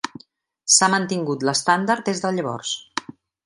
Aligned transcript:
S'ha 0.75 0.89
mantingut 0.93 1.47
l'estàndard 1.49 2.05
des 2.11 2.25
de 2.25 2.35
llavors. 2.39 2.77